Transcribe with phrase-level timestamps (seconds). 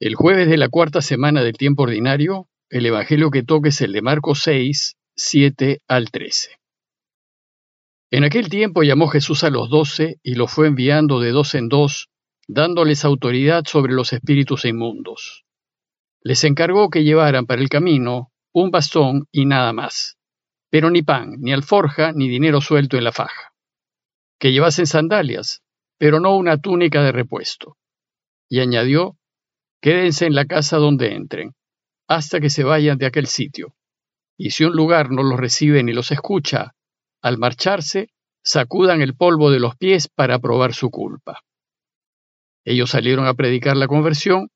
[0.00, 3.92] El jueves de la cuarta semana del tiempo ordinario, el Evangelio que toque es el
[3.92, 6.58] de Marcos 6, 7 al 13.
[8.10, 11.68] En aquel tiempo llamó Jesús a los doce y los fue enviando de dos en
[11.68, 12.08] dos,
[12.48, 15.44] dándoles autoridad sobre los espíritus inmundos.
[16.22, 20.18] Les encargó que llevaran para el camino un bastón y nada más,
[20.70, 23.52] pero ni pan, ni alforja, ni dinero suelto en la faja.
[24.40, 25.62] Que llevasen sandalias,
[25.98, 27.76] pero no una túnica de repuesto.
[28.48, 29.16] Y añadió,
[29.84, 31.52] Quédense en la casa donde entren,
[32.08, 33.74] hasta que se vayan de aquel sitio.
[34.38, 36.74] Y si un lugar no los recibe ni los escucha,
[37.20, 38.08] al marcharse,
[38.42, 41.42] sacudan el polvo de los pies para probar su culpa.
[42.64, 44.48] Ellos salieron a predicar la conversión,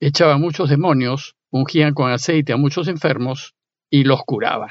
[0.00, 3.54] echaban muchos demonios, ungían con aceite a muchos enfermos
[3.88, 4.70] y los curaban.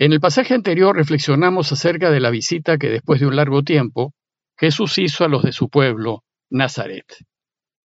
[0.00, 4.12] En el pasaje anterior reflexionamos acerca de la visita que después de un largo tiempo
[4.58, 7.06] Jesús hizo a los de su pueblo, Nazaret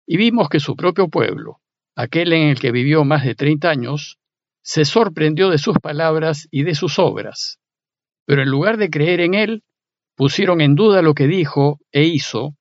[0.08, 1.62] y vimos que su propio pueblo,
[1.96, 4.18] aquel en el que vivió más de treinta años,
[4.62, 7.60] se sorprendió de sus palabras y de sus obras,
[8.26, 9.64] pero en lugar de creer en él,
[10.16, 12.56] pusieron en duda lo que dijo e hizo,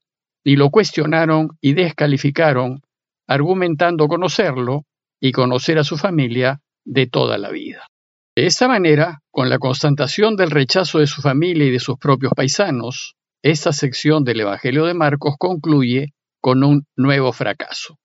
[0.44, 2.82] y lo cuestionaron y descalificaron,
[3.26, 4.84] argumentando conocerlo
[5.20, 7.88] y conocer a su familia de toda la vida.
[8.36, 12.32] De esta manera, con la constatación del rechazo de su familia y de sus propios
[12.36, 16.12] paisanos, esta sección del Evangelio de Marcos concluye
[16.44, 17.98] con un nuevo fracaso.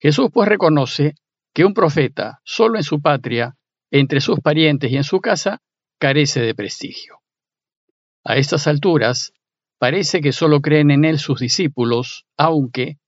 [0.00, 1.16] Jesús pues reconoce
[1.52, 3.56] que un profeta, solo en su patria,
[3.90, 5.60] entre sus parientes y en su casa,
[5.98, 7.18] carece de prestigio.
[8.22, 9.32] A estas alturas,
[9.80, 12.98] parece que solo creen en él sus discípulos, aunque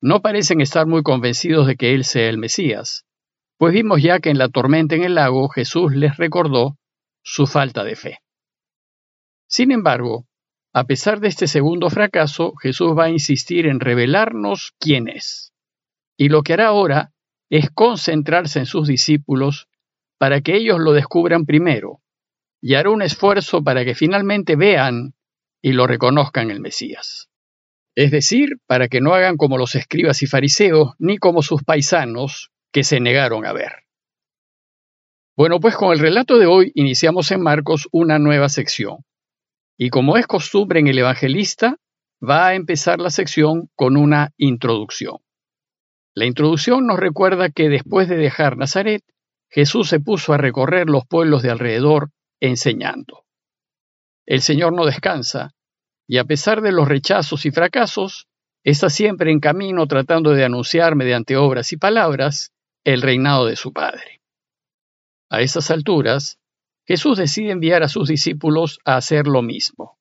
[0.00, 3.04] no parecen estar muy convencidos de que él sea el Mesías,
[3.58, 6.78] pues vimos ya que en la tormenta en el lago Jesús les recordó
[7.22, 8.18] su falta de fe.
[9.48, 10.24] Sin embargo,
[10.72, 15.52] a pesar de este segundo fracaso, Jesús va a insistir en revelarnos quién es.
[16.16, 17.12] Y lo que hará ahora
[17.50, 19.68] es concentrarse en sus discípulos
[20.18, 22.00] para que ellos lo descubran primero,
[22.62, 25.14] y hará un esfuerzo para que finalmente vean
[25.60, 27.28] y lo reconozcan el Mesías.
[27.94, 32.50] Es decir, para que no hagan como los escribas y fariseos, ni como sus paisanos,
[32.72, 33.84] que se negaron a ver.
[35.36, 39.04] Bueno, pues con el relato de hoy iniciamos en Marcos una nueva sección,
[39.84, 41.76] y como es costumbre en el evangelista,
[42.22, 45.16] va a empezar la sección con una introducción.
[46.14, 49.02] La introducción nos recuerda que después de dejar Nazaret,
[49.50, 53.24] Jesús se puso a recorrer los pueblos de alrededor enseñando.
[54.24, 55.50] El Señor no descansa,
[56.06, 58.28] y a pesar de los rechazos y fracasos,
[58.62, 62.52] está siempre en camino tratando de anunciar mediante obras y palabras
[62.84, 64.20] el reinado de su Padre.
[65.28, 66.38] A esas alturas,
[66.86, 69.98] Jesús decide enviar a sus discípulos a hacer lo mismo.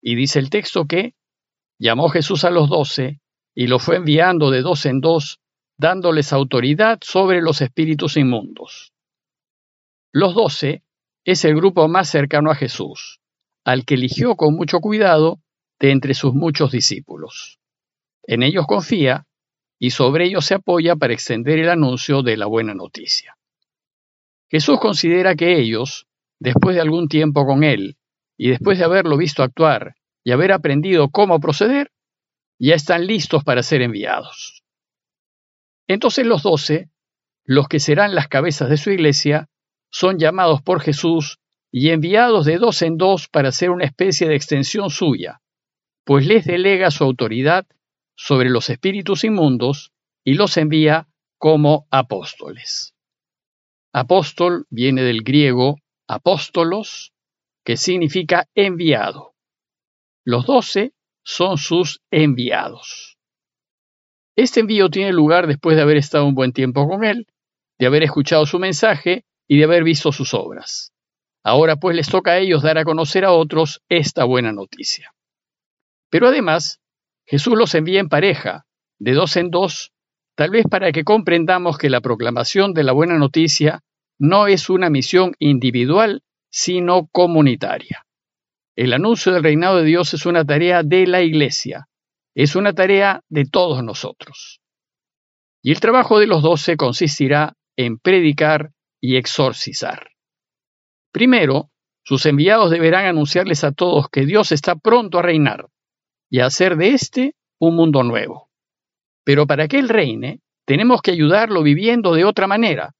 [0.00, 1.14] Y dice el texto que
[1.78, 3.20] llamó Jesús a los doce
[3.54, 5.40] y los fue enviando de dos en dos,
[5.78, 8.92] dándoles autoridad sobre los espíritus inmundos.
[10.12, 10.82] Los doce
[11.24, 13.20] es el grupo más cercano a Jesús,
[13.64, 15.40] al que eligió con mucho cuidado
[15.78, 17.58] de entre sus muchos discípulos.
[18.24, 19.26] En ellos confía
[19.78, 23.36] y sobre ellos se apoya para extender el anuncio de la buena noticia.
[24.52, 26.06] Jesús considera que ellos,
[26.38, 27.96] después de algún tiempo con Él,
[28.36, 31.90] y después de haberlo visto actuar y haber aprendido cómo proceder,
[32.58, 34.62] ya están listos para ser enviados.
[35.88, 36.90] Entonces los doce,
[37.44, 39.48] los que serán las cabezas de su iglesia,
[39.90, 41.38] son llamados por Jesús
[41.70, 45.40] y enviados de dos en dos para ser una especie de extensión suya,
[46.04, 47.66] pues les delega su autoridad
[48.16, 49.92] sobre los espíritus inmundos
[50.22, 51.08] y los envía
[51.38, 52.92] como apóstoles.
[53.92, 55.76] Apóstol viene del griego
[56.08, 57.12] apóstolos,
[57.64, 59.34] que significa enviado.
[60.24, 60.92] Los doce
[61.24, 63.16] son sus enviados.
[64.36, 67.26] Este envío tiene lugar después de haber estado un buen tiempo con él,
[67.78, 70.92] de haber escuchado su mensaje y de haber visto sus obras.
[71.44, 75.14] Ahora pues les toca a ellos dar a conocer a otros esta buena noticia.
[76.10, 76.80] Pero además,
[77.26, 78.66] Jesús los envía en pareja,
[78.98, 79.92] de dos en dos,
[80.34, 83.82] tal vez para que comprendamos que la proclamación de la buena noticia
[84.22, 88.06] no es una misión individual, sino comunitaria.
[88.76, 91.88] El anuncio del reinado de Dios es una tarea de la Iglesia,
[92.32, 94.60] es una tarea de todos nosotros.
[95.60, 98.70] Y el trabajo de los doce consistirá en predicar
[99.00, 100.10] y exorcizar.
[101.10, 101.72] Primero,
[102.04, 105.66] sus enviados deberán anunciarles a todos que Dios está pronto a reinar
[106.30, 108.50] y a hacer de éste un mundo nuevo.
[109.24, 112.94] Pero para que Él reine, tenemos que ayudarlo viviendo de otra manera,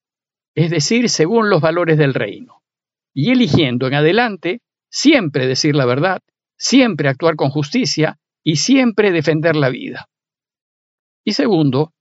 [0.54, 2.62] es decir, según los valores del reino,
[3.14, 4.60] y eligiendo en adelante
[4.90, 6.20] siempre decir la verdad,
[6.56, 10.08] siempre actuar con justicia y siempre defender la vida.
[11.24, 11.92] Y segundo,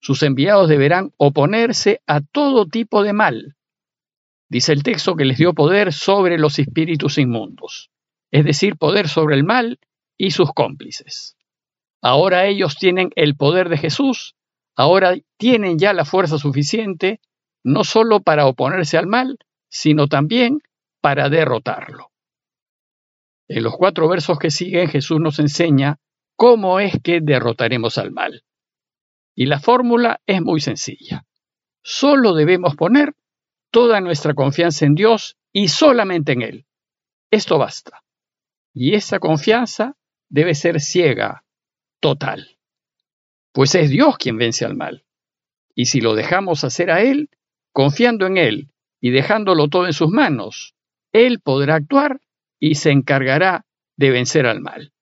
[0.00, 3.56] sus enviados deberán oponerse a todo tipo de mal.
[4.48, 7.90] Dice el texto que les dio poder sobre los espíritus inmundos,
[8.30, 9.78] es decir, poder sobre el mal
[10.16, 11.36] y sus cómplices.
[12.02, 14.36] Ahora ellos tienen el poder de Jesús,
[14.76, 17.20] ahora tienen ya la fuerza suficiente,
[17.66, 20.60] no solo para oponerse al mal, sino también
[21.00, 22.12] para derrotarlo.
[23.48, 25.98] En los cuatro versos que siguen Jesús nos enseña
[26.36, 28.44] cómo es que derrotaremos al mal.
[29.34, 31.26] Y la fórmula es muy sencilla.
[31.82, 33.14] Solo debemos poner
[33.72, 36.66] toda nuestra confianza en Dios y solamente en Él.
[37.32, 38.04] Esto basta.
[38.72, 39.96] Y esa confianza
[40.28, 41.44] debe ser ciega,
[41.98, 42.58] total.
[43.50, 45.04] Pues es Dios quien vence al mal.
[45.74, 47.28] Y si lo dejamos hacer a Él,
[47.76, 48.70] confiando en Él
[49.02, 50.74] y dejándolo todo en sus manos,
[51.12, 52.22] Él podrá actuar
[52.58, 53.66] y se encargará
[53.98, 54.94] de vencer al mal.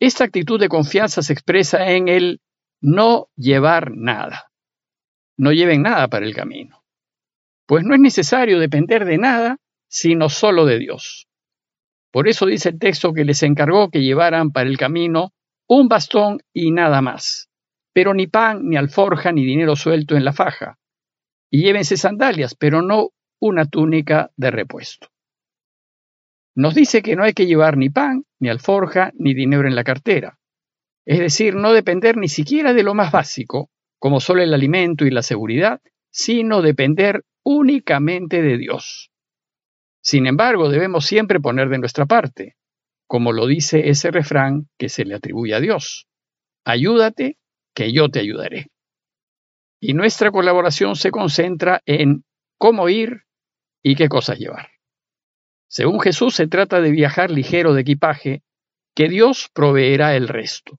[0.00, 2.40] Esta actitud de confianza se expresa en el
[2.80, 4.50] no llevar nada.
[5.36, 6.82] No lleven nada para el camino.
[7.66, 9.58] Pues no es necesario depender de nada,
[9.88, 11.28] sino solo de Dios.
[12.10, 15.34] Por eso dice el texto que les encargó que llevaran para el camino
[15.68, 17.48] un bastón y nada más,
[17.92, 20.79] pero ni pan, ni alforja, ni dinero suelto en la faja.
[21.50, 23.10] Y llévense sandalias, pero no
[23.40, 25.08] una túnica de repuesto.
[26.54, 29.84] Nos dice que no hay que llevar ni pan, ni alforja, ni dinero en la
[29.84, 30.38] cartera.
[31.06, 35.10] Es decir, no depender ni siquiera de lo más básico, como solo el alimento y
[35.10, 35.80] la seguridad,
[36.10, 39.10] sino depender únicamente de Dios.
[40.02, 42.56] Sin embargo, debemos siempre poner de nuestra parte,
[43.06, 46.06] como lo dice ese refrán que se le atribuye a Dios.
[46.64, 47.38] Ayúdate,
[47.74, 48.68] que yo te ayudaré.
[49.80, 52.24] Y nuestra colaboración se concentra en
[52.58, 53.22] cómo ir
[53.82, 54.68] y qué cosas llevar.
[55.68, 58.42] Según Jesús, se trata de viajar ligero de equipaje,
[58.94, 60.78] que Dios proveerá el resto.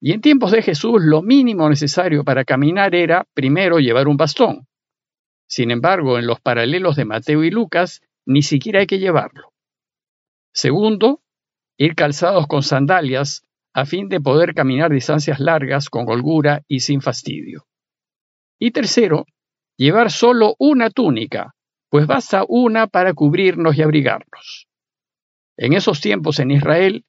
[0.00, 4.66] Y en tiempos de Jesús, lo mínimo necesario para caminar era, primero, llevar un bastón.
[5.46, 9.52] Sin embargo, en los paralelos de Mateo y Lucas, ni siquiera hay que llevarlo.
[10.52, 11.22] Segundo,
[11.76, 13.44] ir calzados con sandalias
[13.74, 17.66] a fin de poder caminar distancias largas con holgura y sin fastidio.
[18.64, 19.26] Y tercero,
[19.76, 21.56] llevar solo una túnica,
[21.90, 24.68] pues basta una para cubrirnos y abrigarnos.
[25.56, 27.04] En esos tiempos en Israel,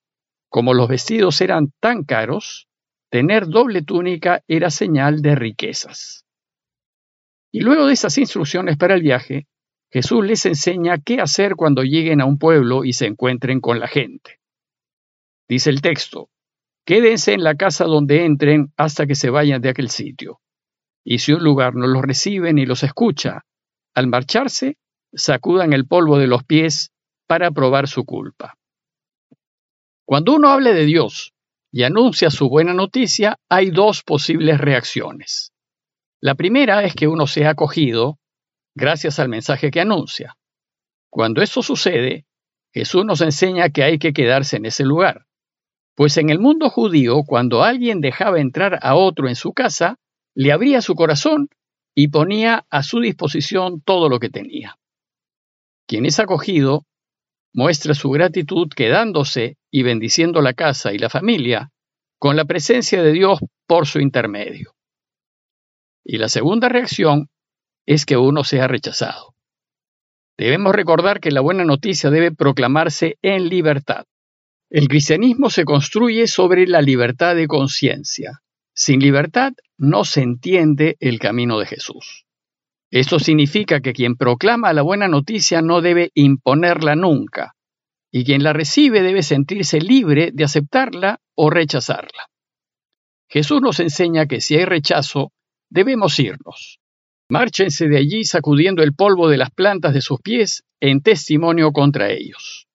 [0.49, 2.67] como los vestidos eran tan caros,
[3.11, 6.25] tener doble túnica era señal de riquezas.
[7.51, 9.45] Y luego de esas instrucciones para el viaje,
[9.91, 13.87] Jesús les enseña qué hacer cuando lleguen a un pueblo y se encuentren con la
[13.87, 14.39] gente.
[15.47, 16.31] Dice el texto,
[16.83, 20.39] quédense en la casa donde entren hasta que se vayan de aquel sitio.
[21.03, 23.45] Y si un lugar no los recibe ni los escucha,
[23.93, 24.77] al marcharse,
[25.13, 26.91] sacudan el polvo de los pies
[27.27, 28.57] para probar su culpa.
[30.05, 31.33] Cuando uno habla de Dios
[31.71, 35.53] y anuncia su buena noticia, hay dos posibles reacciones.
[36.21, 38.19] La primera es que uno sea acogido
[38.75, 40.37] gracias al mensaje que anuncia.
[41.09, 42.25] Cuando eso sucede,
[42.73, 45.25] Jesús nos enseña que hay que quedarse en ese lugar.
[45.95, 49.99] Pues en el mundo judío, cuando alguien dejaba entrar a otro en su casa,
[50.35, 51.49] le abría su corazón
[51.95, 54.77] y ponía a su disposición todo lo que tenía.
[55.87, 56.85] Quien es acogido
[57.53, 61.71] muestra su gratitud quedándose y bendiciendo la casa y la familia
[62.19, 64.73] con la presencia de Dios por su intermedio.
[66.03, 67.29] Y la segunda reacción
[67.85, 69.35] es que uno sea rechazado.
[70.37, 74.05] Debemos recordar que la buena noticia debe proclamarse en libertad.
[74.69, 78.42] El cristianismo se construye sobre la libertad de conciencia.
[78.75, 82.25] Sin libertad no se entiende el camino de Jesús.
[82.89, 87.55] Esto significa que quien proclama la buena noticia no debe imponerla nunca,
[88.11, 92.27] y quien la recibe debe sentirse libre de aceptarla o rechazarla.
[93.27, 95.31] Jesús nos enseña que si hay rechazo,
[95.71, 96.79] debemos irnos.
[97.29, 102.11] Márchense de allí sacudiendo el polvo de las plantas de sus pies en testimonio contra
[102.11, 102.67] ellos.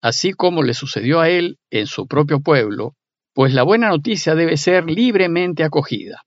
[0.00, 2.94] Así como le sucedió a él en su propio pueblo,
[3.38, 6.24] pues la buena noticia debe ser libremente acogida.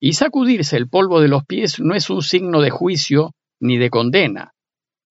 [0.00, 3.90] Y sacudirse el polvo de los pies no es un signo de juicio ni de
[3.90, 4.54] condena,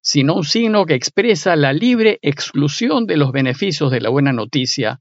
[0.02, 5.00] sino un signo que expresa la libre exclusión de los beneficios de la buena noticia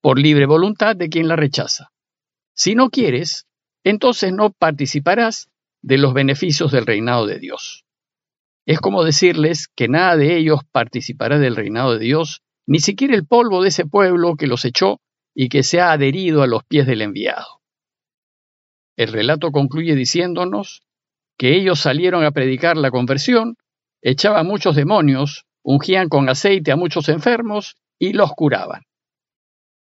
[0.00, 1.92] por libre voluntad de quien la rechaza.
[2.52, 3.46] Si no quieres,
[3.84, 5.50] entonces no participarás
[5.82, 7.84] de los beneficios del reinado de Dios.
[8.66, 13.24] Es como decirles que nada de ellos participará del reinado de Dios, ni siquiera el
[13.24, 15.00] polvo de ese pueblo que los echó
[15.42, 17.62] y que se ha adherido a los pies del enviado.
[18.94, 20.82] El relato concluye diciéndonos
[21.38, 23.56] que ellos salieron a predicar la conversión,
[24.02, 28.82] echaban muchos demonios, ungían con aceite a muchos enfermos y los curaban.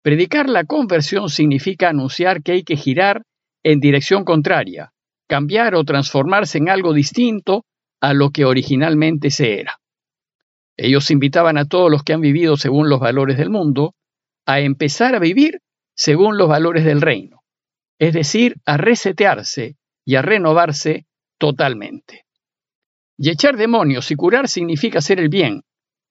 [0.01, 3.23] Predicar la conversión significa anunciar que hay que girar
[3.61, 4.93] en dirección contraria,
[5.27, 7.65] cambiar o transformarse en algo distinto
[7.99, 9.81] a lo que originalmente se era.
[10.77, 13.95] Ellos invitaban a todos los que han vivido según los valores del mundo
[14.49, 15.61] a empezar a vivir
[15.93, 17.43] según los valores del reino,
[17.99, 21.05] es decir, a resetearse y a renovarse
[21.37, 22.25] totalmente.
[23.15, 25.61] Y echar demonios y curar significa hacer el bien,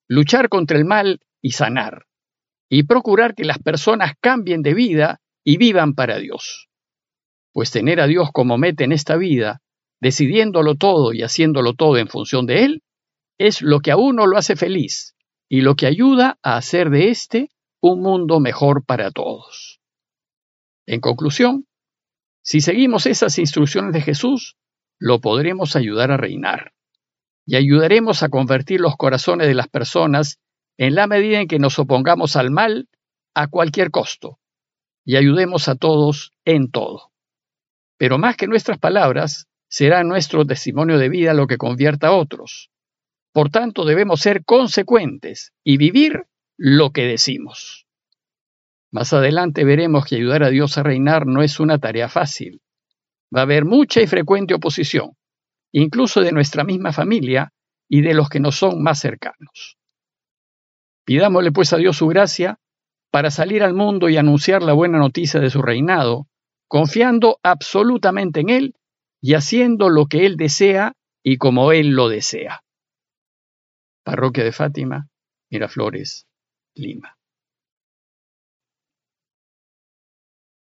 [0.07, 2.07] luchar contra el mal y sanar,
[2.71, 6.69] y procurar que las personas cambien de vida y vivan para Dios.
[7.53, 9.63] Pues tener a Dios como meta en esta vida,
[10.01, 12.83] decidiéndolo todo y haciéndolo todo en función de Él,
[13.37, 15.17] es lo que a uno lo hace feliz
[15.49, 17.51] y lo que ayuda a hacer de éste
[17.81, 19.81] un mundo mejor para todos.
[20.87, 21.67] En conclusión,
[22.43, 24.57] si seguimos esas instrucciones de Jesús,
[24.99, 26.73] lo podremos ayudar a reinar
[27.47, 30.39] y ayudaremos a convertir los corazones de las personas
[30.77, 32.89] en la medida en que nos opongamos al mal
[33.35, 34.39] a cualquier costo
[35.05, 37.13] y ayudemos a todos en todo.
[37.97, 42.71] Pero más que nuestras palabras, será nuestro testimonio de vida lo que convierta a otros,
[43.39, 46.25] por tanto, debemos ser consecuentes y vivir
[46.59, 47.87] lo que decimos.
[48.91, 52.61] Más adelante veremos que ayudar a Dios a reinar no es una tarea fácil.
[53.35, 55.13] Va a haber mucha y frecuente oposición,
[55.73, 57.53] incluso de nuestra misma familia
[57.89, 59.79] y de los que nos son más cercanos.
[61.05, 62.59] Pidámosle pues a Dios su gracia
[63.11, 66.27] para salir al mundo y anunciar la buena noticia de su reinado,
[66.67, 68.75] confiando absolutamente en Él
[69.21, 72.63] y haciendo lo que Él desea y como Él lo desea.
[74.05, 75.09] Parroquia de Fátima,
[75.51, 76.28] Miraflores,
[76.79, 77.18] Lima.